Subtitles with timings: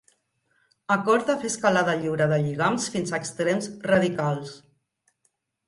[0.95, 4.59] Acorda fer escalada lliure de lligams fins a extrems radicals.